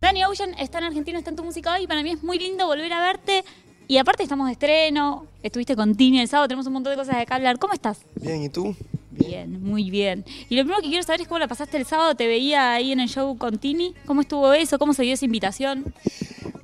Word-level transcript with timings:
Danny 0.00 0.24
Ocean 0.24 0.54
está 0.58 0.78
en 0.78 0.84
Argentina, 0.84 1.18
está 1.18 1.30
en 1.30 1.36
tu 1.36 1.44
música 1.44 1.74
hoy 1.74 1.86
para 1.86 2.02
mí 2.02 2.10
es 2.10 2.22
muy 2.22 2.38
lindo 2.38 2.66
volver 2.66 2.92
a 2.92 3.00
verte. 3.00 3.44
Y 3.88 3.98
aparte 3.98 4.24
estamos 4.24 4.46
de 4.46 4.52
estreno, 4.52 5.26
estuviste 5.42 5.76
con 5.76 5.94
Tini 5.94 6.20
el 6.20 6.28
sábado, 6.28 6.48
tenemos 6.48 6.66
un 6.66 6.72
montón 6.74 6.92
de 6.92 6.96
cosas 6.96 7.16
de 7.16 7.22
acá 7.22 7.36
hablar. 7.36 7.58
¿Cómo 7.58 7.72
estás? 7.72 8.00
Bien, 8.16 8.42
¿y 8.42 8.48
tú? 8.48 8.74
Bien, 9.12 9.62
muy 9.62 9.90
bien. 9.90 10.24
Y 10.48 10.56
lo 10.56 10.62
primero 10.62 10.82
que 10.82 10.88
quiero 10.88 11.02
saber 11.02 11.22
es 11.22 11.28
cómo 11.28 11.38
la 11.38 11.48
pasaste 11.48 11.76
el 11.76 11.86
sábado, 11.86 12.14
te 12.14 12.26
veía 12.26 12.72
ahí 12.72 12.92
en 12.92 13.00
el 13.00 13.08
show 13.08 13.38
con 13.38 13.58
Tini. 13.58 13.94
¿Cómo 14.04 14.20
estuvo 14.20 14.52
eso? 14.52 14.78
¿Cómo 14.78 14.92
se 14.92 15.04
dio 15.04 15.14
esa 15.14 15.24
invitación? 15.24 15.94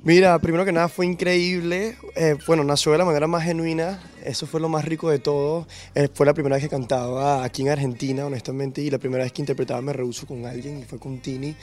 Mira, 0.03 0.37
primero 0.39 0.65
que 0.65 0.73
nada 0.73 0.89
fue 0.89 1.05
increíble. 1.05 1.97
Eh, 2.15 2.35
bueno, 2.45 2.63
nació 2.63 2.91
de 2.91 2.97
la 2.97 3.05
manera 3.05 3.25
más 3.25 3.43
genuina. 3.43 3.99
Eso 4.25 4.47
fue 4.47 4.59
lo 4.59 4.69
más 4.69 4.85
rico 4.85 5.09
de 5.09 5.19
todo. 5.19 5.67
Eh, 5.95 6.07
fue 6.13 6.25
la 6.25 6.33
primera 6.33 6.55
vez 6.55 6.63
que 6.63 6.69
cantaba 6.69 7.43
aquí 7.43 7.61
en 7.63 7.69
Argentina, 7.69 8.25
honestamente, 8.25 8.81
y 8.81 8.89
la 8.89 8.97
primera 8.97 9.23
vez 9.23 9.31
que 9.33 9.41
interpretaba 9.41 9.81
Me 9.81 9.93
Rehuso 9.93 10.25
con 10.25 10.45
alguien, 10.45 10.79
y 10.79 10.83
fue 10.83 10.99
con 10.99 11.19
Tini. 11.19 11.55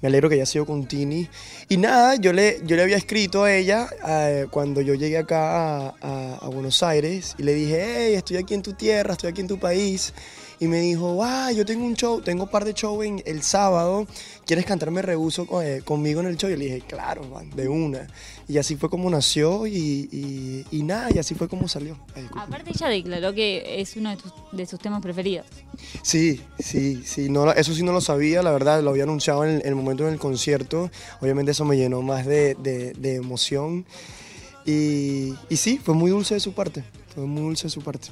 Me 0.00 0.08
alegro 0.08 0.28
que 0.28 0.36
haya 0.36 0.46
sido 0.46 0.66
con 0.66 0.86
Tini. 0.86 1.28
Y 1.68 1.76
nada, 1.76 2.16
yo 2.16 2.32
le, 2.32 2.60
yo 2.64 2.76
le 2.76 2.82
había 2.82 2.96
escrito 2.96 3.44
a 3.44 3.52
ella 3.54 3.88
eh, 4.08 4.46
cuando 4.50 4.80
yo 4.80 4.94
llegué 4.94 5.18
acá 5.18 5.88
a, 5.88 5.94
a- 6.00 6.34
a 6.42 6.48
Buenos 6.48 6.82
Aires 6.82 7.34
y 7.38 7.42
le 7.42 7.54
dije, 7.54 7.84
hey, 8.08 8.14
estoy 8.14 8.36
aquí 8.36 8.54
en 8.54 8.62
tu 8.62 8.72
tierra, 8.74 9.12
estoy 9.12 9.30
aquí 9.30 9.40
en 9.40 9.48
tu 9.48 9.58
país. 9.58 10.12
Y 10.60 10.68
me 10.68 10.80
dijo, 10.80 11.18
ah, 11.24 11.50
yo 11.52 11.66
tengo 11.66 11.84
un 11.84 11.94
show, 11.94 12.20
tengo 12.20 12.44
un 12.44 12.48
par 12.48 12.64
de 12.64 12.72
shows 12.74 13.04
en 13.04 13.22
el 13.26 13.42
sábado, 13.42 14.06
¿quieres 14.46 14.64
cantarme 14.64 15.02
rehuso 15.02 15.46
con- 15.46 15.64
eh, 15.66 15.82
conmigo 15.84 16.20
en 16.20 16.26
el 16.28 16.36
show? 16.36 16.48
Y 16.48 16.56
le 16.56 16.64
dije, 16.66 16.80
claro, 16.86 17.24
man, 17.24 17.50
de 17.50 17.66
una. 17.68 18.06
Y 18.48 18.58
así 18.58 18.76
fue 18.76 18.88
como 18.88 19.10
nació 19.10 19.66
y, 19.66 20.08
y- 20.12 20.64
y 20.70 20.82
nada, 20.84 21.08
y 21.12 21.18
así 21.18 21.34
fue 21.34 21.48
como 21.48 21.66
salió. 21.66 21.98
Ay. 22.14 22.28
Aparte 22.36 22.70
ella 22.70 22.88
declaró 22.88 23.34
que 23.34 23.80
es 23.80 23.96
uno 23.96 24.10
de, 24.10 24.16
tus- 24.16 24.32
de 24.52 24.66
sus 24.66 24.78
temas 24.78 25.02
preferidos. 25.02 25.46
Sí, 26.02 26.40
sí, 26.60 27.02
sí, 27.04 27.28
no, 27.28 27.50
eso 27.52 27.74
sí 27.74 27.82
no 27.82 27.92
lo 27.92 28.00
sabía, 28.00 28.42
la 28.42 28.52
verdad, 28.52 28.80
lo 28.82 28.90
había 28.90 29.02
anunciado 29.04 29.44
en 29.44 29.56
el, 29.56 29.60
en 29.62 29.68
el 29.68 29.74
momento 29.74 30.04
del 30.04 30.18
concierto, 30.18 30.90
obviamente 31.20 31.50
eso 31.50 31.64
me 31.64 31.76
llenó 31.76 32.00
más 32.02 32.26
de, 32.26 32.54
de- 32.54 32.92
de 32.92 33.16
emoción. 33.16 33.84
Y, 34.66 35.34
y 35.50 35.56
sí, 35.56 35.78
fue 35.82 35.94
muy 35.94 36.10
dulce 36.10 36.34
de 36.34 36.40
su 36.40 36.52
parte, 36.52 36.84
fue 37.14 37.26
muy 37.26 37.42
dulce 37.42 37.64
de 37.64 37.70
su 37.70 37.82
parte. 37.82 38.08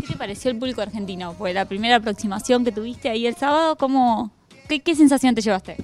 ¿Qué 0.00 0.06
te 0.08 0.16
pareció 0.16 0.50
el 0.50 0.58
público 0.58 0.80
argentino? 0.82 1.32
Fue 1.34 1.52
la 1.52 1.64
primera 1.64 1.96
aproximación 1.96 2.64
que 2.64 2.72
tuviste 2.72 3.08
ahí 3.08 3.26
el 3.26 3.36
sábado. 3.36 3.76
¿Cómo, 3.76 4.30
qué, 4.68 4.80
qué 4.80 4.94
sensación 4.94 5.34
te 5.34 5.40
llevaste? 5.40 5.76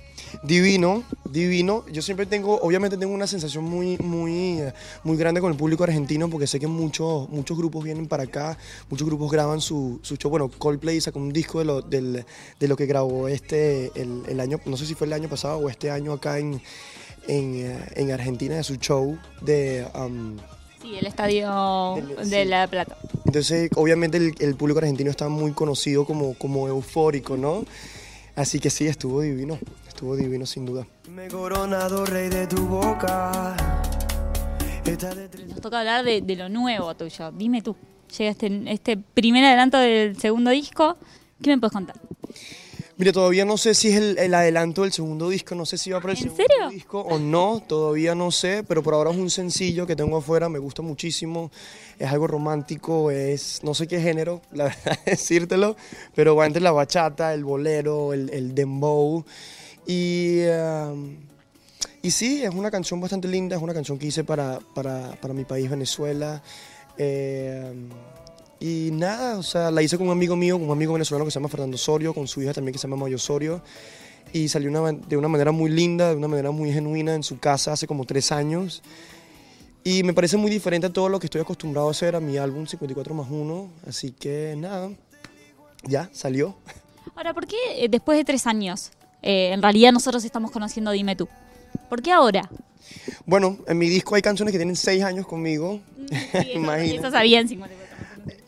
Divino, 0.43 1.03
divino. 1.31 1.85
Yo 1.93 2.03
siempre 2.03 2.27
tengo, 2.27 2.59
obviamente 2.61 2.97
tengo 2.97 3.13
una 3.15 3.27
sensación 3.27 3.65
muy, 3.65 3.97
muy, 3.99 4.61
eh, 4.61 4.73
muy 5.05 5.17
grande 5.17 5.41
con 5.41 5.53
el 5.53 5.59
público 5.59 5.85
argentino 5.85 6.29
porque 6.29 6.47
sé 6.47 6.59
que 6.59 6.67
muchos, 6.67 7.29
muchos 7.29 7.57
grupos 7.57 7.85
vienen 7.85 8.07
para 8.09 8.25
acá, 8.25 8.57
muchos 8.89 9.07
grupos 9.07 9.31
graban 9.31 9.61
su, 9.61 10.01
su 10.03 10.17
show. 10.17 10.31
Bueno, 10.31 10.49
Coldplay 10.49 11.01
sacó 11.01 11.19
un 11.19 11.33
disco 11.33 11.59
de 11.61 11.65
lo, 11.67 11.83
del- 11.83 12.25
de 12.59 12.69
lo 12.69 12.77
que 12.77 12.87
grabó 12.87 13.29
este, 13.29 13.93
el, 13.95 14.23
el 14.29 14.41
año, 14.41 14.59
no 14.67 14.77
sé 14.77 14.87
si 14.87 14.95
fue 14.95 15.07
el 15.07 15.13
año 15.13 15.29
pasado 15.29 15.59
o 15.59 15.69
este 15.69 15.91
año 15.91 16.13
acá 16.13 16.39
en, 16.39 16.61
en, 17.29 17.55
eh, 17.55 17.79
en 17.95 18.11
Argentina 18.11 18.57
de 18.57 18.65
su 18.65 18.77
show 18.77 19.19
de... 19.43 19.87
um, 19.95 20.37
Sí, 20.83 20.97
el 20.97 21.07
estadio 21.07 21.95
Del- 21.95 22.29
de 22.31 22.43
sí. 22.43 22.49
La 22.49 22.67
Plata. 22.67 22.97
Entonces, 23.33 23.71
obviamente 23.77 24.19
el, 24.19 24.35
el 24.41 24.55
público 24.57 24.79
argentino 24.81 25.11
está 25.11 25.31
muy 25.31 25.53
conocido 25.53 26.05
como, 26.05 26.35
como 26.35 26.69
eufórico, 26.69 27.39
¿no? 27.39 27.65
Así 28.37 28.61
que 28.61 28.69
sí, 28.69 28.87
estuvo 28.87 29.23
divino, 29.23 29.59
estuvo 29.89 30.15
divino 30.17 30.45
sin 30.45 30.67
duda. 30.67 30.87
Me 31.09 31.27
he 31.27 31.29
coronado 31.29 32.05
rey 32.05 32.29
de 32.29 32.47
tu 32.47 32.67
boca. 32.67 33.57
Esta 34.85 35.15
de 35.15 35.29
tres- 35.31 35.49
Nos 35.49 35.63
toca 35.63 35.79
hablar 35.81 36.05
de, 36.05 36.21
de 36.21 36.37
lo 36.37 36.51
nuevo 36.51 36.95
tuyo. 36.95 37.33
Dime 37.33 37.63
tú, 37.63 37.75
llega 38.19 38.31
este, 38.33 38.63
este 38.67 38.99
primer 38.99 39.45
adelanto 39.47 39.79
del 39.79 40.19
segundo 40.21 40.51
disco. 40.51 40.99
¿Qué 41.43 41.51
me 41.51 41.59
puedes 41.59 41.73
contar? 41.73 41.97
Mire, 42.99 43.13
todavía 43.13 43.45
no 43.45 43.57
sé 43.57 43.75
si 43.75 43.89
es 43.89 43.97
el, 43.97 44.19
el 44.19 44.35
adelanto 44.35 44.83
del 44.83 44.93
segundo 44.93 45.29
disco, 45.31 45.55
no 45.55 45.65
sé 45.65 45.79
si 45.79 45.91
va 45.91 46.01
para 46.01 46.13
el 46.13 46.19
¿En 46.19 46.25
segundo 46.25 46.45
serio? 46.47 46.69
disco 46.71 47.01
o 47.01 47.19
no, 47.19 47.63
todavía 47.67 48.15
no 48.15 48.31
sé, 48.31 48.65
pero 48.69 48.83
por 48.83 48.95
ahora 48.95 49.11
es 49.11 49.17
un 49.17 49.31
sencillo 49.31 49.87
que 49.87 49.97
tengo 49.97 50.19
afuera, 50.19 50.49
me 50.49 50.59
gusta 50.59 50.83
muchísimo, 50.83 51.51
es 51.99 52.09
algo 52.11 52.27
romántico, 52.27 53.11
es 53.11 53.61
no 53.63 53.75
sé 53.75 53.89
qué 53.89 54.01
género, 54.01 54.43
la 54.53 54.65
verdad 54.65 54.99
decírtelo, 55.07 55.77
pero 56.15 56.37
va 56.37 56.47
entre 56.47 56.63
la 56.63 56.71
bachata, 56.73 57.33
el 57.33 57.45
bolero, 57.45 58.13
el, 58.13 58.31
el 58.31 58.55
dembow 58.55 59.25
y... 59.87 60.45
um, 60.47 61.17
y 62.05 62.11
sí, 62.11 62.43
es 62.43 62.53
una 62.53 62.69
canción 62.73 63.01
bastante 63.01 63.29
linda, 63.29 63.55
es 63.55 63.63
una 63.63 63.73
canción 63.73 63.97
que 63.97 64.07
hice 64.07 64.25
para, 64.25 64.59
para, 64.75 65.13
para 65.21 65.33
mi 65.35 65.45
país, 65.45 65.71
Venezuela. 65.71 66.43
Eh, 66.99 67.73
y 68.63 68.93
nada, 68.93 69.39
o 69.39 69.43
sea, 69.43 69.73
la 69.73 69.83
hice 69.83 69.99
con 69.99 70.07
un 70.07 70.13
amigo 70.13 70.37
mío, 70.37 70.57
con 70.57 70.69
un 70.69 70.71
amigo 70.71 70.93
venezolano 70.93 71.25
que 71.25 71.33
se 71.33 71.41
llama 71.41 71.49
Fernando 71.49 71.75
Osorio, 71.75 72.15
con 72.15 72.29
su 72.29 72.41
hija 72.43 72.53
también 72.53 72.73
que 72.73 72.79
se 72.79 72.87
llama 72.87 72.95
Mayo 72.95 73.17
Osorio. 73.17 73.61
Y 74.33 74.47
salió 74.47 74.71
una 74.71 74.93
de 74.93 75.17
una 75.17 75.27
manera 75.27 75.51
muy 75.51 75.69
linda, 75.69 76.11
de 76.11 76.15
una 76.15 76.29
manera 76.29 76.53
muy 76.53 76.73
genuina 76.73 77.13
en 77.17 77.25
su 77.25 77.41
casa 77.41 77.73
hace 77.73 77.89
como 77.89 78.05
tres 78.05 78.31
años. 78.31 78.81
Y 79.83 80.05
me 80.05 80.15
parece 80.15 80.37
muy 80.37 80.49
diferente 80.49 80.87
a 80.87 80.93
todo 80.93 81.09
lo 81.09 81.19
que 81.19 81.27
estoy 81.27 81.41
acostumbrado 81.41 81.89
a 81.89 81.91
hacer 81.91 82.15
a 82.15 82.21
mi 82.21 82.39
álbum 82.39 82.65
54 82.65 83.13
más 83.15 83.27
1. 83.29 83.69
Así 83.89 84.13
que 84.13 84.55
nada, 84.57 84.91
ya 85.83 86.09
salió. 86.13 86.55
Ahora, 87.17 87.35
¿por 87.35 87.49
qué 87.49 87.57
eh, 87.79 87.89
después 87.89 88.17
de 88.17 88.25
tres 88.25 88.47
años, 88.47 88.93
eh, 89.23 89.51
en 89.53 89.61
realidad 89.61 89.91
nosotros 89.91 90.25
estamos 90.25 90.53
conociendo 90.53 90.93
Dime 90.93 91.17
tú? 91.17 91.29
¿Por 91.89 92.01
qué 92.01 92.13
ahora? 92.13 92.49
Bueno, 93.27 93.59
en 93.67 93.77
mi 93.77 93.89
disco 93.89 94.15
hay 94.15 94.23
canciones 94.23 94.53
que 94.53 94.59
tienen 94.59 94.77
seis 94.77 95.03
años 95.03 95.27
conmigo. 95.27 95.81
Imagínate. 96.55 96.97
Eso 96.99 97.11
sabía 97.11 97.41
en 97.41 97.49
54. 97.49 97.82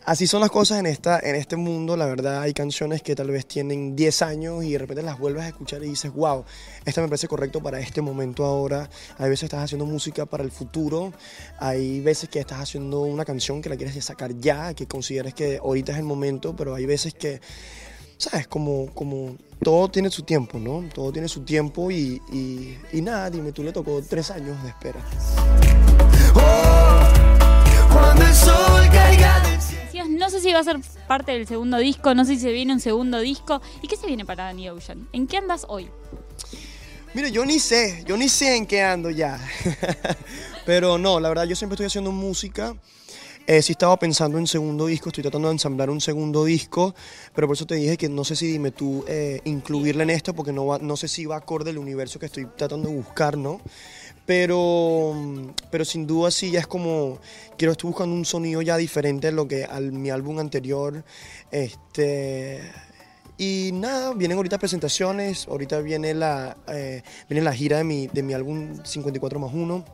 Así 0.05 0.27
son 0.27 0.41
las 0.41 0.51
cosas 0.51 0.77
en, 0.77 0.85
esta, 0.85 1.19
en 1.19 1.35
este 1.35 1.55
mundo, 1.55 1.97
la 1.97 2.05
verdad 2.05 2.43
hay 2.43 2.53
canciones 2.53 3.01
que 3.01 3.15
tal 3.15 3.31
vez 3.31 3.47
tienen 3.47 3.95
10 3.95 4.21
años 4.21 4.63
y 4.63 4.73
de 4.73 4.77
repente 4.77 5.01
las 5.01 5.17
vuelves 5.17 5.45
a 5.45 5.47
escuchar 5.47 5.83
y 5.83 5.87
dices, 5.87 6.13
wow, 6.13 6.45
esta 6.85 7.01
me 7.01 7.07
parece 7.07 7.27
correcto 7.27 7.59
para 7.59 7.79
este 7.79 8.01
momento 8.01 8.45
ahora. 8.45 8.87
Hay 9.17 9.29
veces 9.29 9.45
estás 9.45 9.63
haciendo 9.63 9.87
música 9.87 10.27
para 10.27 10.43
el 10.43 10.51
futuro, 10.51 11.11
hay 11.57 12.01
veces 12.01 12.29
que 12.29 12.39
estás 12.39 12.59
haciendo 12.59 13.01
una 13.01 13.25
canción 13.25 13.63
que 13.63 13.69
la 13.69 13.77
quieres 13.77 14.05
sacar 14.05 14.37
ya, 14.39 14.75
que 14.75 14.85
consideres 14.85 15.33
que 15.33 15.57
ahorita 15.57 15.93
es 15.93 15.97
el 15.97 16.05
momento, 16.05 16.55
pero 16.55 16.75
hay 16.75 16.85
veces 16.85 17.15
que, 17.15 17.41
sabes, 18.17 18.47
como, 18.47 18.93
como 18.93 19.37
todo 19.63 19.89
tiene 19.89 20.11
su 20.11 20.21
tiempo, 20.21 20.59
¿no? 20.59 20.87
Todo 20.93 21.11
tiene 21.11 21.27
su 21.27 21.41
tiempo 21.41 21.89
y, 21.89 22.21
y, 22.31 22.77
y 22.93 23.01
nada, 23.01 23.31
dime, 23.31 23.51
tú 23.51 23.63
le 23.63 23.71
tocó 23.71 24.03
tres 24.07 24.29
años 24.29 24.61
de 24.61 24.69
espera. 24.69 25.03
Va 30.55 30.61
a 30.61 30.63
ser 30.63 30.79
parte 31.07 31.31
del 31.33 31.47
segundo 31.47 31.77
disco, 31.77 32.13
no 32.15 32.25
sé 32.25 32.35
si 32.35 32.41
se 32.41 32.51
viene 32.51 32.73
un 32.73 32.79
segundo 32.79 33.19
disco. 33.19 33.61
¿Y 33.81 33.87
qué 33.87 33.95
se 33.97 34.07
viene 34.07 34.25
para 34.25 34.45
Danny 34.45 34.69
Ocean? 34.69 35.07
¿En 35.13 35.27
qué 35.27 35.37
andas 35.37 35.65
hoy? 35.69 35.89
Mira, 37.13 37.29
yo 37.29 37.45
ni 37.45 37.59
sé, 37.59 38.03
yo 38.05 38.17
ni 38.17 38.27
sé 38.27 38.55
en 38.57 38.65
qué 38.65 38.81
ando 38.81 39.09
ya. 39.09 39.39
Pero 40.65 40.97
no, 40.97 41.19
la 41.19 41.29
verdad, 41.29 41.45
yo 41.45 41.55
siempre 41.55 41.75
estoy 41.75 41.85
haciendo 41.87 42.11
música. 42.11 42.75
Eh, 43.47 43.61
sí 43.61 43.73
estaba 43.73 43.97
pensando 43.99 44.39
en 44.39 44.47
segundo 44.47 44.87
disco, 44.87 45.09
estoy 45.09 45.21
tratando 45.21 45.49
de 45.49 45.53
ensamblar 45.53 45.91
un 45.91 46.01
segundo 46.01 46.45
disco, 46.45 46.95
pero 47.35 47.45
por 47.45 47.53
eso 47.55 47.67
te 47.67 47.75
dije 47.75 47.95
que 47.95 48.09
no 48.09 48.23
sé 48.23 48.35
si 48.35 48.47
dime 48.47 48.71
tú 48.71 49.05
eh, 49.07 49.39
incluirla 49.43 50.01
en 50.01 50.09
esto, 50.09 50.33
porque 50.33 50.51
no, 50.51 50.65
va- 50.65 50.79
no 50.79 50.97
sé 50.97 51.07
si 51.07 51.27
va 51.27 51.35
acorde 51.35 51.69
al 51.69 51.77
universo 51.77 52.17
que 52.17 52.25
estoy 52.25 52.47
tratando 52.57 52.89
de 52.89 52.95
buscar, 52.95 53.37
¿no? 53.37 53.61
Pero, 54.25 55.13
pero 55.69 55.85
sin 55.85 56.07
duda 56.07 56.31
sí, 56.31 56.51
ya 56.51 56.59
es 56.59 56.67
como, 56.67 57.19
quiero, 57.57 57.73
estoy 57.73 57.89
buscando 57.89 58.15
un 58.15 58.25
sonido 58.25 58.61
ya 58.61 58.75
diferente 58.75 59.27
a 59.27 59.31
lo 59.31 59.47
que 59.47 59.65
al 59.65 59.91
mi 59.91 60.09
álbum 60.09 60.39
anterior. 60.39 61.03
Este, 61.51 62.61
y 63.37 63.71
nada, 63.73 64.13
vienen 64.13 64.37
ahorita 64.37 64.57
presentaciones, 64.57 65.47
ahorita 65.47 65.79
viene 65.79 66.13
la, 66.13 66.57
eh, 66.67 67.03
viene 67.29 67.43
la 67.43 67.53
gira 67.53 67.77
de 67.77 67.83
mi, 67.83 68.07
de 68.07 68.23
mi 68.23 68.33
álbum 68.33 68.83
54 68.83 69.39
más 69.39 69.53
1. 69.53 69.85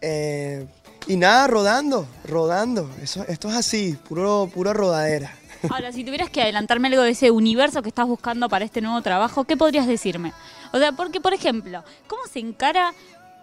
Eh, 0.00 0.66
y 1.08 1.16
nada, 1.16 1.46
rodando, 1.48 2.06
rodando. 2.24 2.90
Eso, 3.02 3.24
esto 3.28 3.48
es 3.48 3.56
así, 3.56 3.98
puro, 4.08 4.50
pura 4.52 4.72
rodadera. 4.72 5.32
Ahora, 5.70 5.92
si 5.92 6.04
tuvieras 6.04 6.30
que 6.30 6.42
adelantarme 6.42 6.88
algo 6.88 7.02
de 7.02 7.10
ese 7.10 7.30
universo 7.30 7.82
que 7.82 7.88
estás 7.88 8.06
buscando 8.06 8.48
para 8.48 8.64
este 8.64 8.80
nuevo 8.80 9.00
trabajo, 9.02 9.44
¿qué 9.44 9.56
podrías 9.56 9.86
decirme? 9.86 10.32
O 10.72 10.78
sea, 10.78 10.92
porque, 10.92 11.20
por 11.20 11.32
ejemplo, 11.34 11.82
¿cómo 12.06 12.22
se 12.30 12.38
encara 12.40 12.92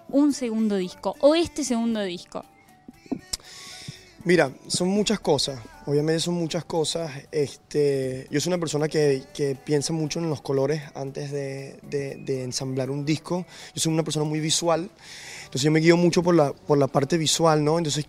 un 0.10 0.34
segundo 0.34 0.76
disco 0.76 1.16
o 1.20 1.36
este 1.36 1.64
segundo 1.64 2.02
disco? 2.02 2.44
Mira, 4.26 4.52
son 4.68 4.88
muchas 4.88 5.20
cosas, 5.20 5.60
obviamente 5.86 6.22
son 6.22 6.36
muchas 6.36 6.64
cosas. 6.64 7.12
Este, 7.30 8.26
yo 8.32 8.40
soy 8.40 8.52
una 8.52 8.58
persona 8.60 8.88
que, 8.88 9.24
que 9.34 9.54
piensa 9.56 9.92
mucho 9.92 10.20
en 10.20 10.30
los 10.30 10.42
colores 10.42 10.82
antes 10.96 11.30
de, 11.32 11.78
de- 11.84 12.44
ensamblar 12.44 12.90
un 12.90 13.04
disco. 13.04 13.46
Yo 13.76 13.82
soy 13.82 13.92
una 13.92 14.04
persona 14.04 14.24
muy 14.26 14.40
visual, 14.40 14.90
entonces 15.40 15.62
yo 15.64 15.72
me 15.72 15.82
guío 15.82 15.98
mucho 15.98 16.24
por 16.24 16.36
la, 16.36 16.54
por 16.54 16.78
la 16.78 16.88
parte 16.88 17.18
visual, 17.18 17.66
¿no? 17.66 17.78
Entonces 17.78 18.06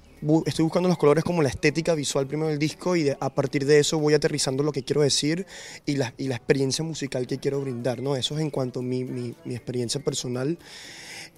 estoy 0.46 0.62
buscando 0.64 0.88
los 0.88 0.98
colores 0.98 1.24
como 1.24 1.42
la 1.42 1.48
estética 1.48 1.94
visual 1.94 2.26
primero 2.26 2.48
del 2.48 2.58
disco 2.58 2.96
y 2.96 3.02
de- 3.04 3.16
a 3.20 3.30
partir 3.34 3.64
de 3.66 3.78
eso 3.78 3.98
voy 3.98 4.14
aterrizando 4.14 4.62
lo 4.62 4.72
que 4.72 4.82
quiero 4.82 5.02
decir 5.02 5.46
y 5.86 5.96
la, 5.96 6.14
y 6.18 6.28
la 6.28 6.36
experiencia 6.36 6.84
musical 6.84 7.26
que 7.26 7.38
quiero 7.38 7.60
brindar, 7.60 8.00
¿no? 8.00 8.16
Eso 8.16 8.34
es 8.34 8.40
en 8.40 8.50
cuanto 8.50 8.80
a 8.80 8.82
mi, 8.82 9.04
mi- 9.04 9.34
mi 9.44 9.54
experiencia 9.54 10.00
personal. 10.02 10.58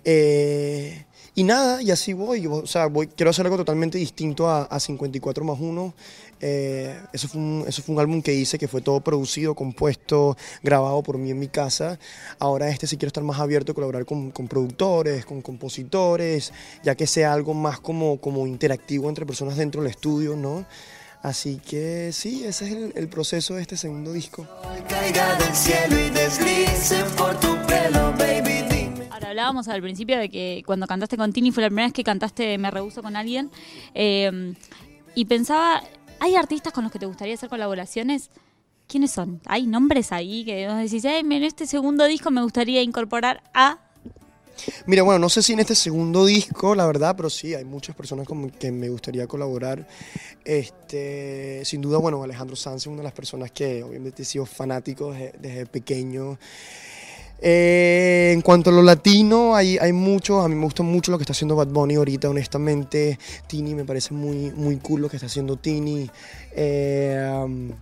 Eh, 0.04 1.04
y 1.34 1.42
nada, 1.44 1.82
y 1.82 1.90
así 1.90 2.12
voy. 2.12 2.46
O 2.46 2.66
sea, 2.66 2.86
voy, 2.86 3.08
quiero 3.08 3.30
hacer 3.30 3.44
algo 3.44 3.58
totalmente 3.58 3.98
distinto 3.98 4.48
a, 4.48 4.62
a 4.64 4.80
54 4.80 5.44
más 5.44 5.58
1. 5.60 5.94
Eh, 6.40 6.94
eso, 7.12 7.28
fue 7.28 7.40
un, 7.40 7.64
eso 7.66 7.82
fue 7.82 7.94
un 7.94 8.00
álbum 8.00 8.20
que 8.22 8.32
hice 8.34 8.58
que 8.58 8.68
fue 8.68 8.80
todo 8.82 9.00
producido, 9.00 9.54
compuesto, 9.54 10.36
grabado 10.62 11.02
por 11.02 11.18
mí 11.18 11.30
en 11.30 11.38
mi 11.38 11.48
casa. 11.48 11.98
Ahora 12.38 12.68
este 12.68 12.86
sí 12.86 12.96
quiero 12.96 13.08
estar 13.08 13.24
más 13.24 13.38
abierto 13.40 13.72
a 13.72 13.74
colaborar 13.74 14.04
con, 14.06 14.30
con 14.30 14.46
productores, 14.48 15.24
con 15.26 15.42
compositores, 15.42 16.52
ya 16.82 16.94
que 16.94 17.06
sea 17.06 17.32
algo 17.32 17.52
más 17.54 17.80
como, 17.80 18.18
como 18.20 18.46
interactivo 18.46 18.75
entre 19.08 19.26
personas 19.26 19.56
dentro 19.56 19.82
del 19.82 19.90
estudio, 19.90 20.36
¿no? 20.36 20.64
Así 21.22 21.56
que 21.58 22.10
sí, 22.12 22.44
ese 22.44 22.66
es 22.66 22.94
el, 22.94 23.08
proceso 23.08 23.54
de 23.54 23.62
este 23.62 23.76
segundo 23.76 24.12
disco. 24.12 24.46
Ahora 29.10 29.28
hablábamos 29.30 29.68
al 29.68 29.82
principio 29.82 30.18
de 30.18 30.28
que 30.28 30.62
cuando 30.66 30.86
cantaste 30.86 31.16
con 31.16 31.32
Tini 31.32 31.50
fue 31.50 31.62
la 31.62 31.68
primera 31.68 31.86
vez 31.86 31.94
que 31.94 32.04
cantaste 32.04 32.58
Me 32.58 32.70
Rehuso 32.70 33.02
con 33.02 33.16
alguien. 33.16 33.50
eh, 33.94 34.54
y 35.16 35.24
pensaba, 35.24 35.82
¿hay 36.20 36.36
artistas 36.36 36.74
con 36.74 36.84
los 36.84 36.92
que 36.92 36.98
te 36.98 37.06
gustaría 37.06 37.34
hacer 37.34 37.48
colaboraciones? 37.48 38.30
¿Quiénes 38.86 39.10
son? 39.10 39.40
¿Hay 39.46 39.66
nombres 39.66 40.12
ahí 40.12 40.44
que 40.44 40.68
vos 40.68 40.76
decís, 40.76 41.04
"Ay, 41.06 41.20
en 41.20 41.32
este 41.42 41.66
segundo 41.66 42.04
disco 42.04 42.30
me 42.30 42.42
gustaría 42.42 42.82
incorporar 42.82 43.42
a... 43.54 43.80
Mira, 44.86 45.02
bueno, 45.02 45.18
no 45.18 45.28
sé 45.28 45.42
si 45.42 45.52
en 45.52 45.60
este 45.60 45.74
segundo 45.74 46.24
disco, 46.24 46.74
la 46.74 46.86
verdad, 46.86 47.14
pero 47.16 47.30
sí, 47.30 47.54
hay 47.54 47.64
muchas 47.64 47.94
personas 47.94 48.26
con 48.26 48.50
que 48.50 48.70
me 48.72 48.88
gustaría 48.88 49.26
colaborar. 49.26 49.86
Este, 50.44 51.64
sin 51.64 51.80
duda, 51.80 51.98
bueno, 51.98 52.22
Alejandro 52.22 52.56
Sanz 52.56 52.82
es 52.82 52.86
una 52.86 52.98
de 52.98 53.04
las 53.04 53.12
personas 53.12 53.50
que 53.50 53.82
obviamente 53.82 54.22
he 54.22 54.24
sido 54.24 54.46
fanático 54.46 55.12
desde, 55.12 55.66
pequeño. 55.66 56.38
Eh, 57.38 58.30
en 58.32 58.40
cuanto 58.40 58.70
a 58.70 58.72
lo 58.72 58.82
latino, 58.82 59.54
hay, 59.54 59.76
hay 59.78 59.92
mucho, 59.92 60.40
a 60.40 60.48
mí 60.48 60.54
me 60.54 60.64
gusta 60.64 60.82
mucho 60.82 61.10
lo 61.10 61.18
que 61.18 61.22
está 61.24 61.32
haciendo 61.32 61.54
Bad 61.54 61.68
Bunny 61.68 61.96
ahorita, 61.96 62.30
honestamente. 62.30 63.18
Tini 63.46 63.74
me 63.74 63.84
parece 63.84 64.14
muy, 64.14 64.50
muy 64.52 64.76
cool 64.76 65.02
lo 65.02 65.08
que 65.08 65.16
está 65.16 65.26
haciendo 65.26 65.56
Tini. 65.56 66.08
Eh, 66.52 67.42
um, 67.44 67.72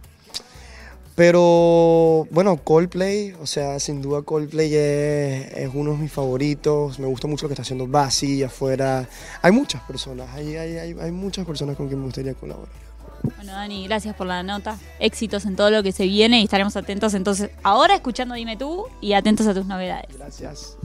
pero 1.15 2.27
bueno, 2.31 2.57
Coldplay, 2.57 3.35
o 3.41 3.47
sea, 3.47 3.79
sin 3.79 4.03
duda 4.03 4.23
Coldplay 4.23 4.75
es, 4.75 5.53
es 5.55 5.71
uno 5.73 5.93
de 5.93 5.99
mis 5.99 6.13
favoritos. 6.13 6.99
Me 6.99 7.07
gusta 7.07 7.29
mucho 7.29 7.45
lo 7.45 7.49
que 7.49 7.55
está 7.55 7.63
haciendo 7.63 7.87
Basi 7.87 8.43
afuera. 8.43 9.09
Hay 9.41 9.53
muchas 9.53 9.83
personas, 9.83 10.29
hay, 10.35 10.57
hay, 10.57 10.77
hay, 10.77 10.97
hay 11.01 11.11
muchas 11.13 11.47
personas 11.47 11.77
con 11.77 11.87
quien 11.87 12.01
me 12.01 12.07
gustaría 12.07 12.35
colaborar. 12.35 12.85
Bueno, 13.37 13.53
Dani, 13.53 13.87
gracias 13.87 14.15
por 14.17 14.27
la 14.27 14.43
nota. 14.43 14.79
Éxitos 14.99 15.47
en 15.47 15.57
todo 15.57 15.71
lo 15.71 15.83
que 15.83 15.93
se 15.93 16.05
viene 16.05 16.41
y 16.41 16.45
estaremos 16.45 16.77
atentos 16.77 17.15
entonces 17.15 17.51
ahora 17.63 17.95
escuchando 17.95 18.35
Dime 18.35 18.57
tú 18.57 18.87
y 19.01 19.15
atentos 19.15 19.47
a 19.47 19.55
tus 19.55 19.67
novedades. 19.67 20.17
Gracias. 20.19 20.77